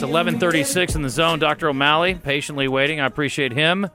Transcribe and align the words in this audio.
It's 0.00 0.08
11:36 0.08 0.94
in 0.94 1.02
the 1.02 1.08
zone. 1.08 1.40
Dr. 1.40 1.68
O'Malley 1.68 2.14
patiently 2.14 2.68
waiting. 2.68 3.00
I 3.00 3.06
appreciate 3.06 3.52
him 3.52 3.90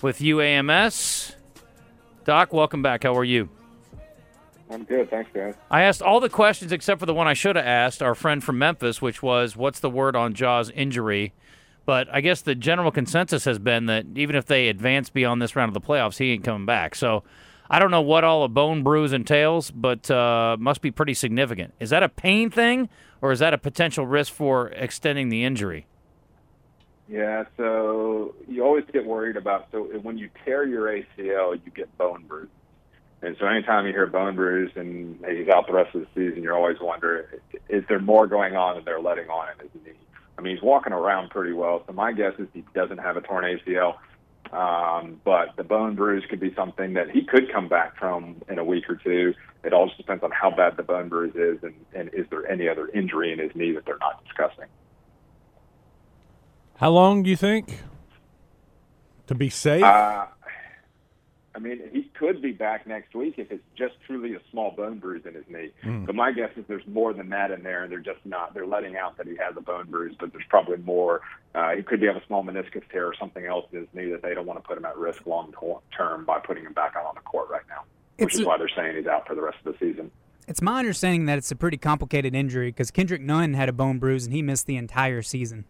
with 0.00 0.20
UAMS. 0.20 1.34
Doc, 2.24 2.54
welcome 2.54 2.80
back. 2.80 3.02
How 3.02 3.14
are 3.14 3.22
you? 3.22 3.50
I'm 4.70 4.84
good, 4.84 5.10
thanks, 5.10 5.30
guys. 5.34 5.54
I 5.70 5.82
asked 5.82 6.00
all 6.00 6.20
the 6.20 6.30
questions 6.30 6.72
except 6.72 7.00
for 7.00 7.04
the 7.04 7.12
one 7.12 7.26
I 7.26 7.34
should 7.34 7.56
have 7.56 7.66
asked 7.66 8.02
our 8.02 8.14
friend 8.14 8.42
from 8.42 8.56
Memphis, 8.56 9.02
which 9.02 9.22
was 9.22 9.54
what's 9.54 9.80
the 9.80 9.90
word 9.90 10.16
on 10.16 10.32
Ja's 10.32 10.70
injury? 10.70 11.34
But 11.84 12.08
I 12.10 12.22
guess 12.22 12.40
the 12.40 12.54
general 12.54 12.90
consensus 12.90 13.44
has 13.44 13.58
been 13.58 13.84
that 13.86 14.06
even 14.16 14.34
if 14.34 14.46
they 14.46 14.68
advance 14.68 15.10
beyond 15.10 15.42
this 15.42 15.54
round 15.54 15.68
of 15.68 15.74
the 15.74 15.86
playoffs, 15.86 16.16
he 16.16 16.32
ain't 16.32 16.44
coming 16.44 16.64
back. 16.64 16.94
So 16.94 17.24
I 17.72 17.78
don't 17.78 17.90
know 17.90 18.02
what 18.02 18.22
all 18.22 18.44
a 18.44 18.48
bone 18.48 18.82
bruise 18.82 19.14
entails, 19.14 19.70
but 19.70 20.10
uh, 20.10 20.58
must 20.60 20.82
be 20.82 20.90
pretty 20.90 21.14
significant. 21.14 21.72
Is 21.80 21.88
that 21.88 22.02
a 22.02 22.08
pain 22.10 22.50
thing, 22.50 22.90
or 23.22 23.32
is 23.32 23.38
that 23.38 23.54
a 23.54 23.58
potential 23.58 24.06
risk 24.06 24.30
for 24.34 24.68
extending 24.68 25.30
the 25.30 25.42
injury? 25.42 25.86
Yeah, 27.08 27.44
so 27.56 28.34
you 28.46 28.62
always 28.62 28.84
get 28.92 29.06
worried 29.06 29.36
about 29.36 29.68
so 29.72 29.84
when 30.02 30.18
you 30.18 30.28
tear 30.44 30.64
your 30.64 30.86
ACL, 30.86 31.58
you 31.64 31.72
get 31.74 31.96
bone 31.96 32.24
bruise. 32.28 32.50
And 33.22 33.36
so 33.40 33.46
anytime 33.46 33.86
you 33.86 33.92
hear 33.92 34.06
bone 34.06 34.36
bruise 34.36 34.72
and 34.74 35.24
he's 35.26 35.48
out 35.48 35.66
the 35.66 35.72
rest 35.72 35.94
of 35.94 36.02
the 36.02 36.06
season, 36.14 36.42
you're 36.42 36.56
always 36.56 36.76
wondering, 36.78 37.24
is 37.70 37.84
there 37.88 38.00
more 38.00 38.26
going 38.26 38.54
on 38.54 38.74
than 38.74 38.84
they're 38.84 39.00
letting 39.00 39.30
on 39.30 39.48
in 39.54 39.60
his 39.60 39.70
knee? 39.82 39.92
I 40.36 40.42
mean, 40.42 40.56
he's 40.56 40.62
walking 40.62 40.92
around 40.92 41.30
pretty 41.30 41.52
well, 41.54 41.84
so 41.86 41.92
my 41.94 42.12
guess 42.12 42.34
is 42.38 42.48
he 42.52 42.64
doesn't 42.74 42.98
have 42.98 43.16
a 43.16 43.22
torn 43.22 43.44
ACL. 43.44 43.94
Um, 44.52 45.20
but 45.24 45.56
the 45.56 45.64
bone 45.64 45.94
bruise 45.94 46.24
could 46.28 46.40
be 46.40 46.54
something 46.54 46.92
that 46.92 47.10
he 47.10 47.24
could 47.24 47.50
come 47.50 47.68
back 47.68 47.98
from 47.98 48.42
in 48.50 48.58
a 48.58 48.64
week 48.64 48.88
or 48.88 48.96
two. 48.96 49.34
It 49.64 49.72
all 49.72 49.86
just 49.86 49.96
depends 49.96 50.22
on 50.22 50.30
how 50.30 50.50
bad 50.50 50.76
the 50.76 50.82
bone 50.82 51.08
bruise 51.08 51.34
is 51.34 51.62
and, 51.62 51.74
and 51.94 52.10
is 52.12 52.26
there 52.28 52.46
any 52.50 52.68
other 52.68 52.88
injury 52.88 53.32
in 53.32 53.38
his 53.38 53.50
knee 53.54 53.72
that 53.72 53.86
they're 53.86 53.98
not 53.98 54.22
discussing. 54.24 54.66
How 56.76 56.90
long 56.90 57.22
do 57.22 57.30
you 57.30 57.36
think 57.36 57.78
to 59.26 59.34
be 59.34 59.48
safe? 59.48 59.84
Uh, 59.84 60.26
I 61.54 61.58
mean, 61.58 61.80
he 61.92 62.04
could 62.18 62.40
be 62.40 62.52
back 62.52 62.86
next 62.86 63.14
week 63.14 63.34
if 63.36 63.50
it's 63.50 63.62
just 63.76 63.94
truly 64.06 64.34
a 64.34 64.40
small 64.50 64.70
bone 64.70 64.98
bruise 64.98 65.26
in 65.26 65.34
his 65.34 65.44
knee. 65.48 65.70
Mm. 65.84 66.06
But 66.06 66.14
my 66.14 66.32
guess 66.32 66.50
is 66.56 66.64
there's 66.66 66.86
more 66.86 67.12
than 67.12 67.28
that 67.30 67.50
in 67.50 67.62
there, 67.62 67.82
and 67.82 67.92
they're 67.92 67.98
just 68.00 68.24
not. 68.24 68.54
They're 68.54 68.66
letting 68.66 68.96
out 68.96 69.18
that 69.18 69.26
he 69.26 69.36
has 69.36 69.54
a 69.56 69.60
bone 69.60 69.90
bruise, 69.90 70.16
but 70.18 70.32
there's 70.32 70.46
probably 70.48 70.78
more. 70.78 71.20
Uh, 71.54 71.72
he 71.76 71.82
could 71.82 72.00
be 72.00 72.06
have 72.06 72.16
a 72.16 72.26
small 72.26 72.42
meniscus 72.42 72.82
tear 72.90 73.06
or 73.06 73.14
something 73.18 73.44
else 73.44 73.66
in 73.72 73.80
his 73.80 73.88
knee 73.92 74.10
that 74.10 74.22
they 74.22 74.34
don't 74.34 74.46
want 74.46 74.62
to 74.62 74.66
put 74.66 74.78
him 74.78 74.84
at 74.86 74.96
risk 74.96 75.26
long 75.26 75.52
term 75.96 76.24
by 76.24 76.38
putting 76.38 76.64
him 76.64 76.72
back 76.72 76.94
out 76.96 77.04
on 77.04 77.14
the 77.14 77.20
court 77.20 77.50
right 77.50 77.64
now, 77.68 77.82
which 78.16 78.30
It's 78.30 78.40
is 78.40 78.46
why 78.46 78.56
they're 78.56 78.70
saying 78.74 78.96
he's 78.96 79.06
out 79.06 79.26
for 79.26 79.34
the 79.34 79.42
rest 79.42 79.58
of 79.64 79.72
the 79.72 79.78
season. 79.78 80.10
It's 80.48 80.62
my 80.62 80.78
understanding 80.78 81.26
that 81.26 81.38
it's 81.38 81.50
a 81.50 81.56
pretty 81.56 81.76
complicated 81.76 82.34
injury 82.34 82.70
because 82.70 82.90
Kendrick 82.90 83.20
Nunn 83.20 83.54
had 83.54 83.68
a 83.68 83.72
bone 83.72 83.98
bruise 83.98 84.24
and 84.24 84.34
he 84.34 84.42
missed 84.42 84.66
the 84.66 84.76
entire 84.76 85.22
season. 85.22 85.66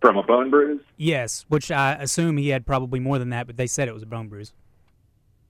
From 0.00 0.16
a 0.16 0.22
bone 0.22 0.48
bruise, 0.48 0.80
Yes, 0.96 1.44
which 1.48 1.72
I 1.72 1.94
assume 1.94 2.36
he 2.36 2.50
had 2.50 2.64
probably 2.64 3.00
more 3.00 3.18
than 3.18 3.30
that, 3.30 3.48
but 3.48 3.56
they 3.56 3.66
said 3.66 3.88
it 3.88 3.94
was 3.94 4.04
a 4.04 4.06
bone 4.06 4.28
bruise. 4.28 4.52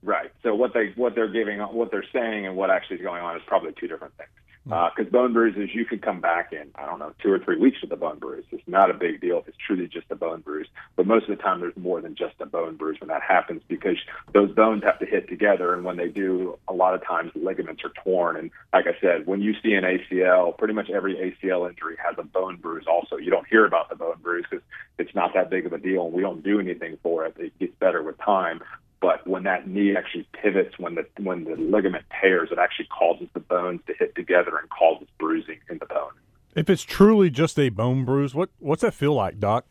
Right. 0.01 0.31
So 0.43 0.55
what 0.55 0.73
they 0.73 0.93
what 0.95 1.13
they're 1.13 1.27
giving 1.31 1.59
what 1.59 1.91
they're 1.91 2.05
saying 2.13 2.47
and 2.47 2.55
what 2.55 2.69
actually 2.71 2.97
is 2.97 3.03
going 3.03 3.21
on 3.21 3.35
is 3.35 3.43
probably 3.45 3.73
two 3.79 3.87
different 3.87 4.15
things. 4.17 4.29
Hmm. 4.65 4.73
Uh, 4.73 4.89
because 4.95 5.11
bone 5.11 5.33
bruises, 5.33 5.69
you 5.73 5.85
could 5.85 6.01
come 6.01 6.19
back 6.19 6.51
in 6.51 6.69
I 6.75 6.85
don't 6.85 6.99
know 6.99 7.13
two 7.21 7.31
or 7.31 7.39
three 7.39 7.57
weeks 7.57 7.81
with 7.81 7.91
a 7.91 7.95
bone 7.95 8.19
bruise. 8.19 8.45
It's 8.51 8.67
not 8.67 8.89
a 8.89 8.93
big 8.93 9.21
deal 9.21 9.39
if 9.39 9.47
it's 9.47 9.57
truly 9.57 9.87
just 9.87 10.07
a 10.09 10.15
bone 10.15 10.41
bruise. 10.41 10.67
But 10.95 11.07
most 11.07 11.29
of 11.29 11.37
the 11.37 11.41
time, 11.41 11.61
there's 11.61 11.77
more 11.77 12.01
than 12.01 12.15
just 12.15 12.35
a 12.39 12.45
bone 12.45 12.75
bruise 12.75 12.99
when 12.99 13.07
that 13.07 13.21
happens 13.21 13.61
because 13.67 13.97
those 14.33 14.51
bones 14.51 14.83
have 14.83 14.99
to 14.99 15.05
hit 15.05 15.29
together, 15.29 15.73
and 15.73 15.83
when 15.83 15.97
they 15.97 16.09
do, 16.09 16.57
a 16.67 16.73
lot 16.73 16.93
of 16.93 17.05
times 17.05 17.31
ligaments 17.35 17.83
are 17.83 17.91
torn. 18.03 18.35
And 18.35 18.51
like 18.73 18.85
I 18.87 18.99
said, 18.99 19.27
when 19.27 19.41
you 19.41 19.53
see 19.63 19.73
an 19.73 19.83
ACL, 19.83 20.57
pretty 20.57 20.73
much 20.73 20.89
every 20.89 21.15
ACL 21.15 21.69
injury 21.69 21.95
has 22.03 22.15
a 22.17 22.23
bone 22.23 22.57
bruise. 22.57 22.85
Also, 22.87 23.17
you 23.17 23.31
don't 23.31 23.47
hear 23.47 23.65
about 23.65 23.89
the 23.89 23.95
bone 23.95 24.17
bruise 24.21 24.45
because 24.49 24.63
it's 24.97 25.15
not 25.15 25.33
that 25.33 25.49
big 25.49 25.65
of 25.65 25.73
a 25.73 25.77
deal, 25.77 26.05
and 26.05 26.13
we 26.13 26.21
don't 26.21 26.43
do 26.43 26.59
anything 26.59 26.97
for 27.01 27.25
it. 27.25 27.35
It 27.37 27.57
gets 27.59 27.73
better 27.79 28.03
with 28.03 28.17
time 28.19 28.61
but 29.01 29.25
when 29.27 29.43
that 29.43 29.67
knee 29.67 29.95
actually 29.95 30.27
pivots, 30.33 30.77
when 30.77 30.95
the 30.95 31.05
when 31.21 31.45
the 31.45 31.55
ligament 31.55 32.05
tears, 32.21 32.49
it 32.51 32.59
actually 32.59 32.87
causes 32.87 33.27
the 33.33 33.39
bones 33.39 33.81
to 33.87 33.93
hit 33.97 34.15
together 34.15 34.57
and 34.57 34.69
causes 34.69 35.07
bruising 35.17 35.59
in 35.69 35.77
the 35.77 35.85
bone. 35.85 36.11
if 36.55 36.69
it's 36.69 36.83
truly 36.83 37.29
just 37.29 37.57
a 37.57 37.69
bone 37.69 38.05
bruise, 38.05 38.35
what 38.35 38.49
what's 38.59 38.81
that 38.81 38.93
feel 38.93 39.13
like, 39.13 39.39
Doc? 39.39 39.65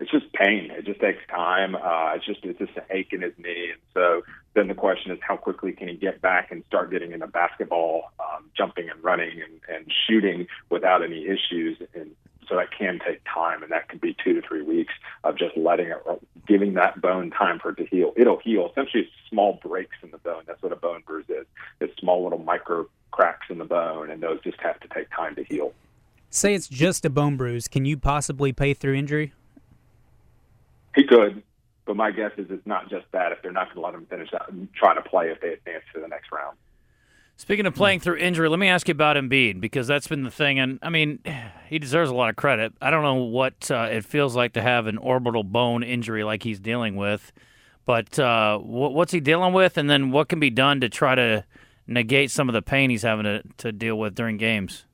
It's 0.00 0.10
just 0.10 0.32
pain. 0.32 0.72
It 0.72 0.84
just 0.84 1.00
takes 1.00 1.20
time. 1.30 1.76
Uh, 1.76 2.14
it's 2.16 2.26
just 2.26 2.44
it's 2.44 2.58
just 2.58 2.76
an 2.76 2.82
ache 2.90 3.12
in 3.12 3.22
his 3.22 3.32
knee, 3.38 3.70
and 3.70 3.80
so 3.94 4.22
then 4.54 4.68
the 4.68 4.74
question 4.74 5.12
is 5.12 5.18
how 5.22 5.36
quickly 5.36 5.72
can 5.72 5.88
he 5.88 5.94
get 5.94 6.20
back 6.20 6.50
and 6.50 6.64
start 6.66 6.90
getting 6.90 7.12
into 7.12 7.26
basketball, 7.26 8.10
um, 8.18 8.50
jumping 8.56 8.90
and 8.90 9.02
running 9.02 9.40
and, 9.40 9.60
and 9.74 9.92
shooting 10.06 10.46
without 10.70 11.02
any 11.02 11.24
issues. 11.26 11.78
And 11.94 12.10
so 12.48 12.56
that 12.56 12.70
can 12.76 12.98
take 13.06 13.20
time, 13.24 13.62
and 13.62 13.72
that 13.72 13.88
could 13.88 14.00
be 14.00 14.16
two 14.22 14.34
to 14.34 14.46
three 14.46 14.62
weeks 14.62 14.92
of 15.24 15.36
just 15.36 15.56
letting 15.56 15.88
it, 15.88 15.98
giving 16.46 16.74
that 16.74 17.00
bone 17.00 17.30
time 17.30 17.58
for 17.58 17.70
it 17.70 17.76
to 17.76 17.86
heal. 17.86 18.12
It'll 18.16 18.38
heal. 18.38 18.68
Essentially, 18.70 19.04
it's 19.04 19.12
small 19.28 19.60
breaks 19.62 19.96
in 20.02 20.10
the 20.10 20.18
bone. 20.18 20.42
That's 20.46 20.62
what 20.62 20.72
a 20.72 20.76
bone 20.76 21.02
bruise 21.06 21.28
is. 21.28 21.46
It's 21.80 21.98
small 21.98 22.22
little 22.22 22.38
micro 22.38 22.88
cracks 23.10 23.46
in 23.50 23.58
the 23.58 23.64
bone, 23.64 24.10
and 24.10 24.22
those 24.22 24.40
just 24.42 24.60
have 24.60 24.80
to 24.80 24.88
take 24.88 25.10
time 25.10 25.34
to 25.36 25.44
heal. 25.44 25.72
Say 26.30 26.54
it's 26.54 26.68
just 26.68 27.04
a 27.04 27.10
bone 27.10 27.36
bruise. 27.36 27.68
Can 27.68 27.84
you 27.84 27.96
possibly 27.96 28.52
pay 28.52 28.74
through 28.74 28.94
injury? 28.94 29.32
He 30.94 31.04
could, 31.04 31.42
but 31.86 31.96
my 31.96 32.10
guess 32.10 32.32
is 32.36 32.46
it's 32.50 32.66
not 32.66 32.90
just 32.90 33.06
that. 33.12 33.32
If 33.32 33.42
they're 33.42 33.52
not 33.52 33.66
going 33.66 33.76
to 33.76 33.80
let 33.82 33.94
him 33.94 34.06
finish 34.06 34.32
out 34.34 34.50
and 34.50 34.68
try 34.74 34.94
to 34.94 35.02
play 35.02 35.30
if 35.30 35.40
they 35.40 35.52
advance 35.52 35.84
to 35.94 36.00
the 36.00 36.08
next 36.08 36.32
round. 36.32 36.56
Speaking 37.36 37.66
of 37.66 37.74
playing 37.74 38.00
through 38.00 38.18
injury, 38.18 38.48
let 38.48 38.58
me 38.58 38.68
ask 38.68 38.86
you 38.88 38.92
about 38.92 39.16
Embiid 39.16 39.60
because 39.60 39.86
that's 39.86 40.06
been 40.06 40.22
the 40.22 40.30
thing, 40.30 40.58
and 40.58 40.78
I 40.82 40.90
mean, 40.90 41.18
he 41.68 41.78
deserves 41.78 42.10
a 42.10 42.14
lot 42.14 42.30
of 42.30 42.36
credit. 42.36 42.72
I 42.80 42.90
don't 42.90 43.02
know 43.02 43.14
what 43.14 43.70
uh, 43.70 43.88
it 43.90 44.04
feels 44.04 44.36
like 44.36 44.52
to 44.54 44.62
have 44.62 44.86
an 44.86 44.98
orbital 44.98 45.42
bone 45.42 45.82
injury 45.82 46.24
like 46.24 46.42
he's 46.42 46.60
dealing 46.60 46.96
with, 46.96 47.32
but 47.84 48.18
uh, 48.18 48.58
what, 48.58 48.94
what's 48.94 49.12
he 49.12 49.20
dealing 49.20 49.52
with, 49.52 49.76
and 49.76 49.90
then 49.90 50.12
what 50.12 50.28
can 50.28 50.40
be 50.40 50.50
done 50.50 50.80
to 50.80 50.88
try 50.88 51.14
to 51.14 51.44
negate 51.86 52.30
some 52.30 52.48
of 52.48 52.52
the 52.52 52.62
pain 52.62 52.90
he's 52.90 53.02
having 53.02 53.24
to, 53.24 53.42
to 53.58 53.72
deal 53.72 53.98
with 53.98 54.14
during 54.14 54.36
games? 54.36 54.84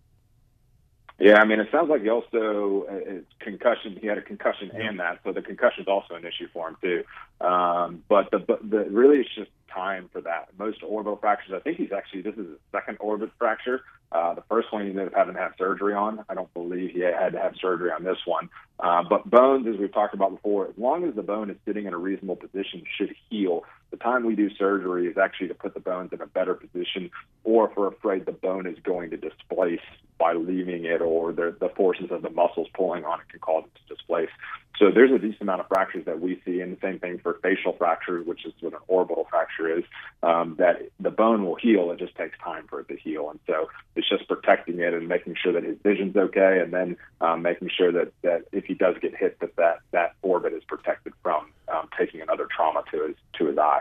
Yeah, 1.19 1.41
I 1.41 1.45
mean, 1.45 1.59
it 1.59 1.69
sounds 1.73 1.91
like 1.91 2.03
he 2.03 2.09
also 2.09 2.87
uh, 2.89 2.95
it's 2.95 3.33
concussion. 3.41 3.99
He 4.01 4.07
had 4.07 4.19
a 4.19 4.23
concussion 4.23 4.71
and 4.73 5.01
that, 5.01 5.19
so 5.25 5.33
the 5.33 5.43
concussion 5.43 5.83
is 5.83 5.89
also 5.89 6.15
an 6.15 6.25
issue 6.25 6.47
for 6.53 6.69
him 6.69 6.77
too. 6.81 7.05
Um, 7.45 8.05
but 8.09 8.31
the 8.31 8.39
but 8.39 8.69
the 8.69 8.85
really 8.85 9.19
it's 9.19 9.35
just 9.35 9.51
time 9.73 10.09
for 10.13 10.21
that. 10.23 10.49
Most 10.59 10.83
orbital 10.83 11.17
fractures, 11.17 11.55
I 11.55 11.61
think 11.61 11.77
he's 11.77 11.93
actually 11.93 12.23
this 12.23 12.35
is 12.35 12.49
his 12.49 12.59
second 12.73 12.99
orbit 13.01 13.31
fracture. 13.39 13.83
Uh, 14.11 14.35
the 14.35 14.43
first 14.49 14.73
one 14.73 14.83
he 14.83 14.91
ended 14.91 15.09
up 15.09 15.15
having 15.15 15.35
to 15.35 15.41
have 15.41 15.53
surgery 15.59 15.95
on. 15.95 16.25
I 16.29 16.35
don't 16.35 16.53
believe 16.55 16.91
he 16.91 17.01
had 17.01 17.33
to 17.33 17.39
have 17.39 17.55
surgery 17.61 17.91
on 17.91 18.05
this 18.05 18.19
one. 18.25 18.49
Uh, 18.81 19.03
but 19.09 19.29
bones, 19.29 19.67
as 19.67 19.79
we've 19.79 19.93
talked 19.93 20.15
about 20.15 20.31
before, 20.31 20.69
as 20.69 20.75
long 20.79 21.07
as 21.07 21.15
the 21.15 21.23
bone 21.23 21.51
is 21.51 21.57
sitting 21.67 21.87
in 21.87 21.95
a 21.95 21.99
reasonable 21.99 22.37
position, 22.37 22.85
should 22.97 23.15
heal. 23.29 23.65
The 23.91 23.97
time 23.97 24.25
we 24.25 24.35
do 24.35 24.51
surgery 24.57 25.07
is 25.07 25.19
actually 25.19 25.49
to 25.49 25.55
put 25.55 25.75
the 25.75 25.81
bones 25.81 26.13
in 26.13 26.21
a 26.21 26.27
better 26.27 26.55
position, 26.55 27.11
or 27.45 27.71
if 27.71 27.77
we're 27.77 27.89
afraid 27.89 28.27
the 28.27 28.33
bone 28.33 28.67
is 28.67 28.79
going 28.83 29.11
to 29.11 29.17
displace 29.17 29.81
by 30.19 30.33
leaving 30.33 30.85
it, 30.85 31.01
or 31.01 31.33
the, 31.33 31.57
the 31.61 31.69
forces 31.71 32.11
of 32.11 32.23
the 32.23 32.31
muscles 32.31 32.69
pulling 32.75 33.05
on 33.05 33.21
it 33.21 33.29
can 33.31 33.41
cause 33.41 33.65
it 33.65 33.79
to 33.79 33.95
displace. 33.95 34.31
So 34.79 34.91
there's 34.93 35.11
a 35.11 35.19
decent 35.19 35.43
amount 35.43 35.61
of 35.61 35.69
fractures 35.69 36.05
that 36.07 36.21
we 36.21 36.41
see, 36.45 36.61
and 36.61 36.77
the 36.77 36.81
same 36.81 36.99
thing 36.99 37.19
for 37.19 37.39
facial 37.43 37.73
fractures, 37.73 38.27
which 38.27 38.45
is 38.47 38.53
what 38.61 38.75
an 38.75 38.79
orbital 38.87 39.27
fracture 39.29 39.79
is. 39.79 39.85
Um, 40.23 40.57
that 40.59 40.89
the 41.01 41.11
bone 41.11 41.45
will 41.45 41.57
heal; 41.57 41.91
it 41.91 41.99
just 41.99 42.15
takes 42.17 42.39
time 42.39 42.67
for 42.69 42.81
it 42.81 42.89
to 42.89 42.97
heal, 42.97 43.31
and 43.31 43.41
so 43.47 43.69
it's 43.99 44.09
just 44.09 44.27
protecting 44.29 44.79
it 44.79 44.95
and 44.95 45.09
making 45.09 45.35
sure 45.43 45.53
that 45.53 45.65
his 45.65 45.77
vision's 45.83 46.17
okay, 46.17 46.61
and 46.63 46.73
then 46.73 46.97
um, 47.21 47.43
making 47.43 47.69
sure 47.77 47.93
that 47.93 48.13
that 48.23 48.45
if 48.53 48.65
he 48.65 48.75
does 48.75 48.97
get 49.03 49.15
hit, 49.15 49.39
that 49.41 49.57
that, 49.57 49.81
that 49.91 50.15
orbit 50.23 50.53
is 50.53 50.63
protected 50.65 51.13
from 51.23 51.51
um, 51.69 51.89
taking 51.99 52.21
another 52.21 52.47
trauma 52.55 52.83
to 52.91 53.09
his 53.09 53.17
to 53.35 53.47
his 53.47 53.59
eye. 53.59 53.81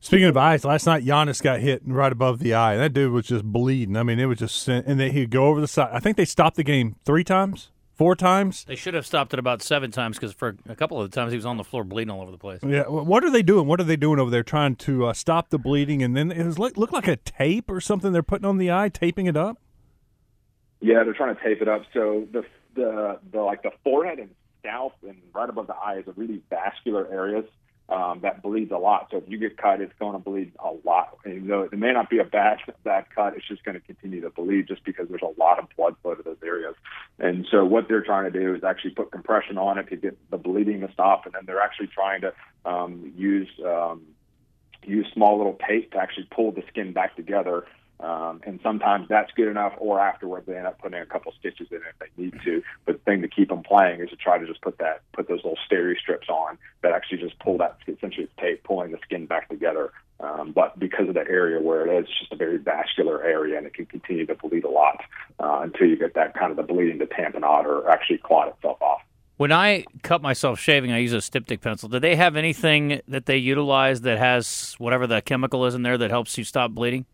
Speaking 0.00 0.28
of 0.28 0.36
eyes, 0.36 0.64
last 0.64 0.86
night 0.86 1.04
Giannis 1.04 1.42
got 1.42 1.58
hit 1.58 1.82
right 1.84 2.12
above 2.12 2.38
the 2.38 2.54
eye. 2.54 2.74
And 2.74 2.82
that 2.82 2.92
dude 2.92 3.10
was 3.10 3.26
just 3.26 3.44
bleeding. 3.44 3.96
I 3.96 4.04
mean, 4.04 4.20
it 4.20 4.26
was 4.26 4.38
just, 4.38 4.68
and 4.68 5.00
they, 5.00 5.10
he'd 5.10 5.30
go 5.30 5.46
over 5.46 5.60
the 5.60 5.66
side. 5.66 5.90
I 5.92 5.98
think 5.98 6.16
they 6.16 6.24
stopped 6.24 6.56
the 6.56 6.62
game 6.62 6.94
three 7.04 7.24
times, 7.24 7.70
four 7.98 8.14
times. 8.14 8.64
They 8.64 8.76
should 8.76 8.94
have 8.94 9.04
stopped 9.04 9.34
it 9.34 9.38
about 9.38 9.60
seven 9.60 9.90
times 9.90 10.16
because 10.16 10.32
for 10.32 10.56
a 10.68 10.76
couple 10.76 11.00
of 11.00 11.10
the 11.10 11.14
times 11.14 11.32
he 11.32 11.36
was 11.36 11.44
on 11.44 11.58
the 11.58 11.64
floor 11.64 11.84
bleeding 11.84 12.10
all 12.10 12.22
over 12.22 12.30
the 12.30 12.38
place. 12.38 12.60
Yeah, 12.62 12.84
what 12.84 13.24
are 13.24 13.30
they 13.30 13.42
doing? 13.42 13.66
What 13.66 13.80
are 13.80 13.84
they 13.84 13.96
doing 13.96 14.18
over 14.18 14.30
there 14.30 14.44
trying 14.44 14.76
to 14.76 15.06
uh, 15.06 15.12
stop 15.12 15.50
the 15.50 15.58
bleeding? 15.58 16.02
And 16.02 16.16
then 16.16 16.30
it 16.30 16.44
was 16.44 16.58
like 16.58 16.78
looked 16.78 16.92
like 16.92 17.08
a 17.08 17.16
tape 17.16 17.68
or 17.70 17.80
something 17.80 18.12
they're 18.12 18.22
putting 18.22 18.46
on 18.46 18.56
the 18.56 18.70
eye, 18.70 18.88
taping 18.88 19.26
it 19.26 19.36
up. 19.36 19.58
Yeah, 20.80 21.02
they're 21.02 21.12
trying 21.12 21.34
to 21.36 21.42
tape 21.42 21.60
it 21.60 21.68
up. 21.68 21.82
So 21.92 22.26
the 22.32 22.44
the 22.74 23.18
the 23.32 23.40
like 23.40 23.62
the 23.62 23.72
forehead 23.82 24.20
and 24.20 24.30
scalp 24.60 24.94
and 25.06 25.18
right 25.34 25.50
above 25.50 25.66
the 25.66 25.76
eyes 25.76 26.04
are 26.06 26.12
really 26.16 26.40
vascular 26.48 27.06
areas 27.12 27.44
um, 27.88 28.20
that 28.22 28.42
bleeds 28.42 28.70
a 28.70 28.76
lot. 28.76 29.08
So 29.10 29.16
if 29.16 29.24
you 29.28 29.38
get 29.38 29.56
cut, 29.56 29.80
it's 29.80 29.92
going 29.98 30.12
to 30.12 30.18
bleed 30.18 30.52
a 30.58 30.72
lot. 30.86 31.16
And 31.24 31.48
though 31.48 31.62
it 31.62 31.72
may 31.72 31.92
not 31.92 32.10
be 32.10 32.18
a 32.18 32.24
bad 32.24 32.58
bad 32.84 33.06
cut, 33.14 33.34
it's 33.36 33.48
just 33.48 33.64
going 33.64 33.76
to 33.76 33.80
continue 33.80 34.20
to 34.20 34.30
bleed 34.30 34.68
just 34.68 34.84
because 34.84 35.08
there's 35.08 35.22
a 35.22 35.40
lot 35.40 35.58
of 35.58 35.66
blood 35.76 35.96
flow 36.02 36.14
to 36.14 36.22
those 36.22 36.36
areas. 36.44 36.74
And 37.18 37.46
so 37.50 37.64
what 37.64 37.88
they're 37.88 38.02
trying 38.02 38.30
to 38.30 38.38
do 38.38 38.54
is 38.54 38.62
actually 38.62 38.90
put 38.90 39.10
compression 39.10 39.56
on 39.56 39.78
it 39.78 39.88
to 39.88 39.96
get 39.96 40.18
the 40.30 40.36
bleeding 40.36 40.80
to 40.80 40.92
stop, 40.92 41.24
and 41.24 41.34
then 41.34 41.44
they're 41.46 41.60
actually 41.60 41.88
trying 41.88 42.20
to 42.20 42.34
um, 42.66 43.12
use 43.16 43.48
um, 43.64 44.02
use 44.84 45.06
small 45.12 45.38
little 45.38 45.58
tape 45.66 45.92
to 45.92 45.98
actually 45.98 46.28
pull 46.30 46.52
the 46.52 46.62
skin 46.68 46.92
back 46.92 47.16
together 47.16 47.64
Um, 48.00 48.40
and 48.44 48.60
sometimes 48.62 49.08
that's 49.08 49.32
good 49.32 49.48
enough, 49.48 49.72
or 49.78 50.00
afterwards 50.00 50.46
they 50.46 50.56
end 50.56 50.66
up 50.66 50.78
putting 50.78 51.00
a 51.00 51.06
couple 51.06 51.32
stitches 51.38 51.66
in 51.70 51.78
it 51.78 51.82
if 51.90 51.98
they 51.98 52.22
need 52.22 52.34
to. 52.44 52.62
But 52.86 52.92
the 52.92 53.00
thing 53.00 53.22
to 53.22 53.28
keep 53.28 53.48
them 53.48 53.62
playing 53.62 54.00
is 54.00 54.10
to 54.10 54.16
try 54.16 54.38
to 54.38 54.46
just 54.46 54.60
put 54.60 54.78
that 54.78 55.02
put 55.12 55.28
those 55.28 55.38
little 55.42 55.58
steri 55.68 55.98
strips 55.98 56.28
on 56.28 56.58
that 56.82 56.92
actually 56.92 57.18
just 57.18 57.38
pull 57.40 57.58
that 57.58 57.78
essentially 57.88 58.28
tape 58.40 58.62
pulling 58.62 58.92
the 58.92 58.98
skin 59.02 59.26
back 59.26 59.48
together. 59.48 59.92
Um, 60.20 60.52
but 60.52 60.78
because 60.78 61.08
of 61.08 61.14
the 61.14 61.26
area 61.28 61.60
where 61.60 61.86
it 61.86 61.98
is, 61.98 62.08
it's 62.08 62.18
just 62.20 62.32
a 62.32 62.36
very 62.36 62.58
vascular 62.58 63.22
area, 63.22 63.56
and 63.56 63.66
it 63.66 63.74
can 63.74 63.86
continue 63.86 64.26
to 64.26 64.34
bleed 64.34 64.64
a 64.64 64.70
lot 64.70 65.00
uh, 65.40 65.60
until 65.62 65.86
you 65.86 65.96
get 65.96 66.14
that 66.14 66.34
kind 66.34 66.50
of 66.50 66.56
the 66.56 66.62
bleeding 66.62 66.98
to 67.00 67.06
tamponade 67.06 67.64
or 67.64 67.88
actually 67.90 68.18
clot 68.18 68.48
itself 68.48 68.80
off. 68.80 69.00
When 69.36 69.52
I 69.52 69.84
cut 70.02 70.20
myself 70.20 70.58
shaving, 70.58 70.90
I 70.90 70.98
use 70.98 71.12
a 71.12 71.20
styptic 71.20 71.60
pencil. 71.60 71.88
Do 71.88 72.00
they 72.00 72.16
have 72.16 72.34
anything 72.34 73.00
that 73.06 73.26
they 73.26 73.36
utilize 73.36 74.00
that 74.00 74.18
has 74.18 74.74
whatever 74.78 75.06
the 75.06 75.22
chemical 75.22 75.64
is 75.66 75.76
in 75.76 75.82
there 75.82 75.96
that 75.98 76.10
helps 76.10 76.36
you 76.36 76.42
stop 76.42 76.72
bleeding? 76.72 77.06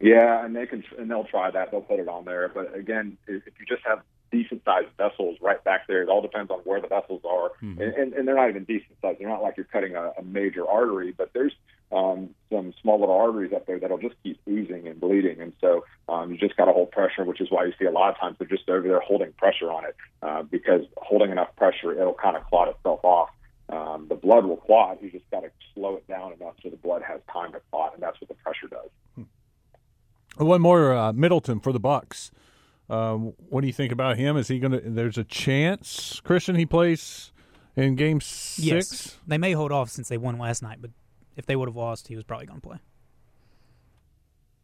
Yeah, 0.00 0.44
and 0.44 0.56
they 0.56 0.66
can 0.66 0.82
and 0.98 1.10
they'll 1.10 1.24
try 1.24 1.50
that. 1.50 1.70
They'll 1.70 1.82
put 1.82 2.00
it 2.00 2.08
on 2.08 2.24
there. 2.24 2.48
But 2.48 2.74
again, 2.74 3.18
if 3.26 3.42
you 3.58 3.66
just 3.68 3.82
have 3.86 4.00
decent 4.32 4.62
sized 4.64 4.88
vessels 4.96 5.36
right 5.42 5.62
back 5.64 5.86
there, 5.86 6.02
it 6.02 6.08
all 6.08 6.22
depends 6.22 6.50
on 6.50 6.60
where 6.60 6.80
the 6.80 6.88
vessels 6.88 7.20
are, 7.28 7.50
mm-hmm. 7.62 7.80
and, 7.82 7.94
and, 7.94 8.12
and 8.14 8.28
they're 8.28 8.36
not 8.36 8.48
even 8.48 8.64
decent 8.64 8.96
sized. 9.02 9.20
They're 9.20 9.28
not 9.28 9.42
like 9.42 9.56
you're 9.56 9.66
cutting 9.70 9.96
a, 9.96 10.12
a 10.18 10.22
major 10.22 10.66
artery, 10.66 11.12
but 11.16 11.32
there's 11.34 11.52
um, 11.92 12.30
some 12.50 12.72
small 12.80 13.00
little 13.00 13.14
arteries 13.14 13.52
up 13.52 13.66
there 13.66 13.78
that'll 13.78 13.98
just 13.98 14.14
keep 14.22 14.40
oozing 14.48 14.86
and 14.86 15.00
bleeding. 15.00 15.40
And 15.40 15.52
so 15.60 15.84
um, 16.08 16.30
you 16.30 16.38
just 16.38 16.56
got 16.56 16.66
to 16.66 16.72
hold 16.72 16.92
pressure, 16.92 17.24
which 17.24 17.40
is 17.40 17.50
why 17.50 17.64
you 17.64 17.72
see 17.78 17.84
a 17.84 17.90
lot 17.90 18.10
of 18.10 18.18
times 18.18 18.36
they're 18.38 18.48
just 18.48 18.68
over 18.68 18.86
there 18.86 19.00
holding 19.00 19.32
pressure 19.32 19.70
on 19.70 19.84
it 19.84 19.96
uh, 20.22 20.42
because 20.42 20.82
holding 20.96 21.30
enough 21.30 21.54
pressure, 21.56 21.92
it'll 21.92 22.14
kind 22.14 22.36
of 22.36 22.44
clot 22.46 22.68
itself 22.68 23.00
off. 23.02 23.30
Um, 23.68 24.06
the 24.08 24.14
blood 24.14 24.46
will 24.46 24.56
clot. 24.56 25.02
You 25.02 25.10
just 25.10 25.28
got 25.30 25.40
to 25.40 25.50
slow 25.74 25.96
it 25.96 26.06
down 26.08 26.32
enough 26.32 26.54
so 26.62 26.70
the 26.70 26.76
blood 26.76 27.02
has 27.02 27.20
time 27.32 27.52
to 27.52 27.60
clot, 27.70 27.94
and 27.94 28.02
that's 28.02 28.20
what 28.20 28.28
the 28.28 28.34
pressure 28.34 28.68
does. 28.68 28.88
One 30.40 30.62
more, 30.62 30.94
uh, 30.94 31.12
Middleton 31.12 31.60
for 31.60 31.70
the 31.72 31.80
Bucks. 31.80 32.30
Um, 32.88 33.34
what 33.50 33.60
do 33.60 33.66
you 33.66 33.72
think 33.72 33.92
about 33.92 34.16
him? 34.16 34.36
Is 34.36 34.48
he 34.48 34.58
going 34.58 34.72
to? 34.72 34.80
There's 34.80 35.18
a 35.18 35.24
chance, 35.24 36.20
Christian. 36.24 36.56
He 36.56 36.66
plays 36.66 37.30
in 37.76 37.94
Game 37.94 38.20
Six. 38.20 38.58
Yes, 38.58 39.18
they 39.26 39.38
may 39.38 39.52
hold 39.52 39.70
off 39.70 39.90
since 39.90 40.08
they 40.08 40.16
won 40.16 40.38
last 40.38 40.62
night, 40.62 40.78
but 40.80 40.90
if 41.36 41.46
they 41.46 41.56
would 41.56 41.68
have 41.68 41.76
lost, 41.76 42.08
he 42.08 42.16
was 42.16 42.24
probably 42.24 42.46
going 42.46 42.60
to 42.60 42.66
play. 42.66 42.78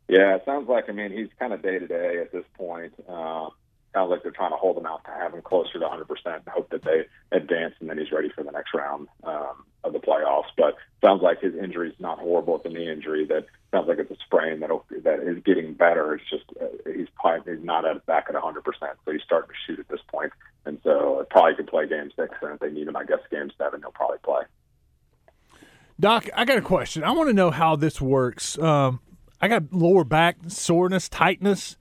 Yeah, 0.08 0.34
it 0.36 0.42
sounds 0.44 0.68
like. 0.68 0.88
I 0.88 0.92
mean, 0.92 1.12
he's 1.12 1.28
kind 1.38 1.52
of 1.52 1.62
day 1.62 1.78
to 1.78 1.86
day 1.86 2.18
at 2.20 2.32
this 2.32 2.44
point. 2.56 2.94
Uh, 3.08 3.48
sounds 3.96 4.10
like 4.10 4.22
they're 4.22 4.32
trying 4.32 4.50
to 4.50 4.56
hold 4.56 4.76
him 4.76 4.86
out 4.86 5.04
to 5.04 5.10
have 5.10 5.32
him 5.32 5.40
closer 5.40 5.74
to 5.74 5.80
100 5.80 6.06
percent 6.06 6.42
and 6.44 6.48
hope 6.48 6.68
that 6.70 6.84
they 6.84 7.06
advance 7.32 7.74
and 7.80 7.88
then 7.88 7.96
he's 7.96 8.12
ready 8.12 8.28
for 8.28 8.44
the 8.44 8.50
next 8.50 8.74
round 8.74 9.08
um, 9.24 9.64
of 9.84 9.94
the 9.94 9.98
playoffs. 9.98 10.50
But 10.56 10.74
sounds 11.02 11.22
like 11.22 11.40
his 11.40 11.54
injury 11.54 11.88
is 11.90 12.00
not 12.00 12.18
horrible. 12.18 12.56
It's 12.56 12.66
a 12.66 12.68
knee 12.68 12.90
injury 12.90 13.24
that 13.26 13.46
sounds 13.72 13.88
like 13.88 13.98
it's 13.98 14.10
a 14.10 14.16
sprain 14.24 14.60
that 14.60 14.70
that 15.02 15.20
is 15.20 15.42
getting 15.44 15.64
better. 15.76 16.14
It's 16.14 16.28
just 16.28 16.44
uh, 16.60 16.66
he's 16.92 17.08
probably 17.14 17.56
he's 17.56 17.64
not 17.64 17.84
at, 17.84 18.04
back 18.06 18.26
at 18.28 18.34
100 18.34 18.64
percent, 18.64 18.92
so 19.04 19.12
he's 19.12 19.22
starting 19.22 19.50
to 19.50 19.56
shoot 19.66 19.78
at 19.78 19.88
this 19.88 20.00
point, 20.08 20.32
and 20.64 20.78
so 20.82 21.20
it 21.20 21.30
probably 21.30 21.54
could 21.54 21.68
play 21.68 21.86
game 21.86 22.10
six. 22.16 22.34
And 22.42 22.54
if 22.54 22.60
they 22.60 22.70
need 22.70 22.88
him, 22.88 22.96
I 22.96 23.04
guess 23.04 23.20
game 23.30 23.50
seven 23.58 23.80
he'll 23.80 23.92
probably 23.92 24.18
play. 24.24 24.42
Doc, 25.98 26.28
I 26.34 26.44
got 26.44 26.58
a 26.58 26.62
question. 26.62 27.04
I 27.04 27.12
want 27.12 27.30
to 27.30 27.34
know 27.34 27.50
how 27.50 27.74
this 27.76 28.00
works. 28.00 28.58
Um, 28.58 29.00
I 29.40 29.48
got 29.48 29.72
lower 29.72 30.04
back 30.04 30.36
soreness, 30.48 31.08
tightness, 31.08 31.76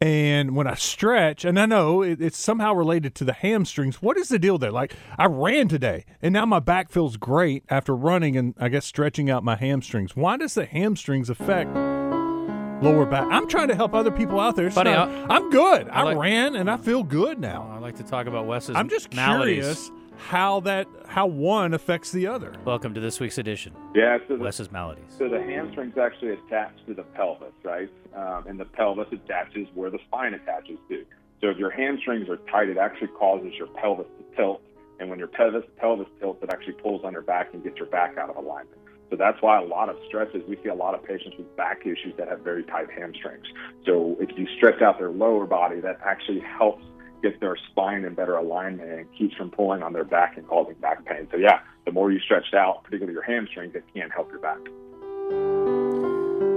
and 0.00 0.54
when 0.54 0.66
I 0.66 0.74
stretch, 0.74 1.44
and 1.44 1.58
I 1.58 1.66
know 1.66 2.02
it, 2.02 2.20
it's 2.20 2.38
somehow 2.38 2.74
related 2.74 3.14
to 3.16 3.24
the 3.24 3.32
hamstrings. 3.32 4.02
What 4.02 4.16
is 4.18 4.28
the 4.28 4.38
deal 4.38 4.58
there? 4.58 4.70
Like 4.70 4.94
I 5.18 5.26
ran 5.26 5.68
today, 5.68 6.04
and 6.20 6.32
now 6.32 6.44
my 6.44 6.60
back 6.60 6.90
feels 6.90 7.16
great 7.16 7.64
after 7.68 7.96
running 7.96 8.36
and 8.36 8.54
I 8.58 8.68
guess 8.68 8.84
stretching 8.84 9.30
out 9.30 9.42
my 9.42 9.56
hamstrings. 9.56 10.14
Why 10.14 10.36
does 10.36 10.54
the 10.54 10.66
hamstrings 10.66 11.30
affect? 11.30 11.70
Lower 12.82 13.06
back. 13.06 13.26
I'm 13.30 13.48
trying 13.48 13.68
to 13.68 13.74
help 13.74 13.94
other 13.94 14.10
people 14.10 14.40
out 14.40 14.56
there. 14.56 14.70
Buddy, 14.70 14.90
not, 14.90 15.08
I'm 15.30 15.50
good. 15.50 15.88
I, 15.88 16.00
I 16.00 16.02
like, 16.02 16.18
ran 16.18 16.56
and 16.56 16.70
I 16.70 16.76
feel 16.76 17.02
good 17.02 17.38
now. 17.38 17.70
I 17.72 17.78
like 17.78 17.96
to 17.96 18.02
talk 18.02 18.26
about 18.26 18.46
Wes's. 18.46 18.76
I'm 18.76 18.88
just 18.88 19.14
maladies. 19.14 19.56
curious 19.56 19.90
how 20.18 20.60
that 20.60 20.88
how 21.06 21.26
one 21.26 21.74
affects 21.74 22.10
the 22.12 22.26
other. 22.26 22.52
Welcome 22.64 22.94
to 22.94 23.00
this 23.00 23.20
week's 23.20 23.38
edition. 23.38 23.72
Yeah, 23.94 24.18
so 24.28 24.36
the, 24.36 24.42
Wes's 24.42 24.70
maladies. 24.70 25.04
So 25.16 25.28
the 25.28 25.40
hamstrings 25.40 25.96
actually 25.98 26.32
attach 26.32 26.72
to 26.86 26.94
the 26.94 27.02
pelvis, 27.02 27.52
right? 27.62 27.90
Um, 28.14 28.46
and 28.46 28.58
the 28.58 28.64
pelvis 28.64 29.08
attaches 29.12 29.68
where 29.74 29.90
the 29.90 29.98
spine 30.06 30.34
attaches 30.34 30.78
to. 30.88 31.04
So 31.40 31.48
if 31.48 31.58
your 31.58 31.70
hamstrings 31.70 32.28
are 32.28 32.38
tight, 32.50 32.68
it 32.68 32.78
actually 32.78 33.08
causes 33.08 33.52
your 33.54 33.68
pelvis 33.68 34.06
to 34.18 34.36
tilt. 34.36 34.62
And 34.98 35.10
when 35.10 35.18
your 35.18 35.28
pelvis 35.28 35.64
pelvis 35.76 36.08
tilts, 36.18 36.42
it 36.42 36.50
actually 36.50 36.72
pulls 36.74 37.04
on 37.04 37.12
your 37.12 37.22
back 37.22 37.52
and 37.52 37.62
gets 37.62 37.76
your 37.76 37.86
back 37.86 38.16
out 38.16 38.30
of 38.30 38.36
alignment. 38.36 38.78
So 39.10 39.16
that's 39.16 39.40
why 39.40 39.60
a 39.60 39.64
lot 39.64 39.88
of 39.88 39.96
stretches, 40.08 40.42
we 40.48 40.56
see 40.62 40.68
a 40.68 40.74
lot 40.74 40.94
of 40.94 41.04
patients 41.04 41.36
with 41.38 41.54
back 41.56 41.82
issues 41.82 42.14
that 42.18 42.28
have 42.28 42.40
very 42.40 42.64
tight 42.64 42.90
hamstrings. 42.90 43.46
So 43.84 44.16
if 44.20 44.36
you 44.36 44.46
stretch 44.56 44.82
out 44.82 44.98
their 44.98 45.10
lower 45.10 45.46
body, 45.46 45.80
that 45.80 46.00
actually 46.04 46.40
helps 46.40 46.84
get 47.22 47.40
their 47.40 47.56
spine 47.70 48.04
in 48.04 48.14
better 48.14 48.36
alignment 48.36 48.90
and 48.90 49.06
keeps 49.16 49.34
from 49.36 49.50
pulling 49.50 49.82
on 49.82 49.92
their 49.92 50.04
back 50.04 50.36
and 50.36 50.46
causing 50.46 50.74
back 50.74 51.04
pain. 51.04 51.28
So 51.30 51.36
yeah, 51.36 51.60
the 51.84 51.92
more 51.92 52.10
you 52.10 52.20
stretch 52.20 52.52
out, 52.52 52.82
particularly 52.84 53.14
your 53.14 53.22
hamstrings, 53.22 53.74
it 53.74 53.84
can 53.94 54.10
help 54.10 54.30
your 54.30 54.40
back. 54.40 54.58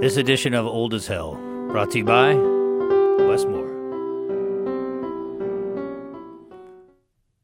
This 0.00 0.16
edition 0.16 0.54
of 0.54 0.66
Old 0.66 0.94
as 0.94 1.06
Hell 1.06 1.34
brought 1.68 1.90
to 1.92 1.98
you 1.98 2.04
by 2.04 2.34
Westmore. 3.24 3.68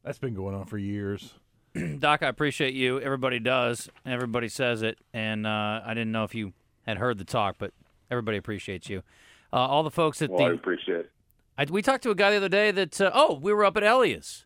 That's 0.03 0.19
been 0.19 0.33
going 0.33 0.55
on 0.55 0.65
for 0.65 0.77
years. 0.77 1.33
Doc, 1.99 2.23
I 2.23 2.27
appreciate 2.27 2.73
you. 2.73 2.99
Everybody 2.99 3.39
does. 3.39 3.89
Everybody 4.05 4.49
says 4.49 4.81
it, 4.81 4.97
and 5.13 5.45
uh, 5.45 5.81
I 5.85 5.93
didn't 5.93 6.11
know 6.11 6.23
if 6.23 6.33
you 6.33 6.53
had 6.85 6.97
heard 6.97 7.17
the 7.17 7.25
talk, 7.25 7.55
but 7.59 7.73
everybody 8.09 8.37
appreciates 8.37 8.89
you. 8.89 9.03
Uh, 9.51 9.57
all 9.57 9.83
the 9.83 9.91
folks 9.91 10.21
at 10.21 10.29
well, 10.29 10.39
the 10.39 10.45
I 10.45 10.53
appreciate 10.53 10.99
it. 10.99 11.11
I, 11.57 11.65
we 11.69 11.81
talked 11.81 12.03
to 12.03 12.11
a 12.11 12.15
guy 12.15 12.31
the 12.31 12.37
other 12.37 12.49
day 12.49 12.71
that 12.71 12.99
uh, 13.01 13.11
oh 13.13 13.35
we 13.35 13.53
were 13.53 13.65
up 13.65 13.77
at 13.77 13.83
Elias, 13.83 14.45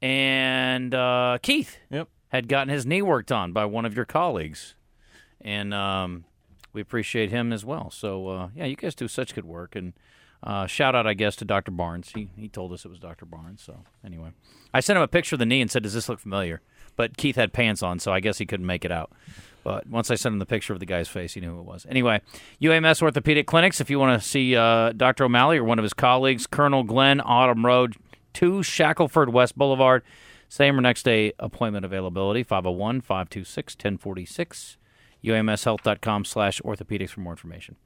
and 0.00 0.94
uh, 0.94 1.38
Keith 1.42 1.78
yep. 1.90 2.08
had 2.28 2.48
gotten 2.48 2.68
his 2.68 2.86
knee 2.86 3.02
worked 3.02 3.30
on 3.30 3.52
by 3.52 3.64
one 3.64 3.84
of 3.84 3.94
your 3.94 4.04
colleagues, 4.04 4.74
and 5.40 5.72
um, 5.72 6.24
we 6.72 6.80
appreciate 6.80 7.30
him 7.30 7.52
as 7.52 7.64
well. 7.64 7.90
So 7.90 8.28
uh, 8.28 8.48
yeah, 8.54 8.64
you 8.64 8.76
guys 8.76 8.94
do 8.94 9.08
such 9.08 9.34
good 9.34 9.44
work, 9.44 9.76
and 9.76 9.92
uh, 10.42 10.66
shout 10.66 10.94
out 10.94 11.06
I 11.06 11.14
guess 11.14 11.36
to 11.36 11.44
Dr. 11.44 11.70
Barnes. 11.70 12.10
He 12.14 12.28
he 12.36 12.48
told 12.48 12.72
us 12.72 12.84
it 12.84 12.88
was 12.88 12.98
Dr. 12.98 13.26
Barnes. 13.26 13.62
So 13.62 13.84
anyway, 14.04 14.30
I 14.74 14.80
sent 14.80 14.96
him 14.96 15.02
a 15.02 15.08
picture 15.08 15.34
of 15.36 15.40
the 15.40 15.46
knee 15.46 15.60
and 15.60 15.70
said, 15.70 15.82
"Does 15.82 15.94
this 15.94 16.08
look 16.08 16.20
familiar?" 16.20 16.60
But 16.96 17.16
Keith 17.16 17.36
had 17.36 17.52
pants 17.52 17.82
on, 17.82 17.98
so 17.98 18.12
I 18.12 18.20
guess 18.20 18.38
he 18.38 18.46
couldn't 18.46 18.66
make 18.66 18.84
it 18.84 18.92
out. 18.92 19.12
But 19.64 19.86
once 19.86 20.10
I 20.10 20.16
sent 20.16 20.34
him 20.34 20.38
the 20.40 20.46
picture 20.46 20.72
of 20.72 20.80
the 20.80 20.86
guy's 20.86 21.08
face, 21.08 21.34
he 21.34 21.40
knew 21.40 21.52
who 21.52 21.60
it 21.60 21.64
was. 21.64 21.86
Anyway, 21.88 22.20
UAMS 22.60 23.00
Orthopedic 23.00 23.46
Clinics. 23.46 23.80
If 23.80 23.90
you 23.90 23.98
want 23.98 24.20
to 24.20 24.28
see 24.28 24.56
uh, 24.56 24.92
Dr. 24.92 25.24
O'Malley 25.24 25.58
or 25.58 25.64
one 25.64 25.78
of 25.78 25.84
his 25.84 25.94
colleagues, 25.94 26.46
Colonel 26.46 26.82
Glenn, 26.82 27.20
Autumn 27.20 27.64
Road, 27.64 27.96
2 28.34 28.60
Shackleford 28.60 29.28
West 29.32 29.56
Boulevard. 29.56 30.02
Same 30.48 30.76
or 30.78 30.82
next 30.82 31.04
day 31.04 31.32
appointment 31.38 31.84
availability, 31.84 32.42
501 32.42 33.00
526 33.00 33.74
1046. 33.74 34.76
UAMShealth.com 35.24 36.24
slash 36.24 36.60
orthopedics 36.60 37.10
for 37.10 37.20
more 37.20 37.32
information. 37.32 37.76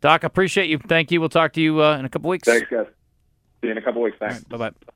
Doc, 0.00 0.24
appreciate 0.24 0.68
you. 0.68 0.78
Thank 0.78 1.10
you. 1.10 1.20
We'll 1.20 1.28
talk 1.28 1.52
to 1.54 1.60
you 1.60 1.82
uh, 1.82 1.96
in 1.98 2.04
a 2.04 2.08
couple 2.08 2.30
weeks. 2.30 2.46
Thanks, 2.46 2.68
guys. 2.70 2.86
See 3.60 3.68
you 3.68 3.70
in 3.70 3.78
a 3.78 3.82
couple 3.82 4.02
weeks. 4.02 4.16
Thanks. 4.18 4.36
Right, 4.36 4.48
bye 4.48 4.70
bye. 4.70 4.94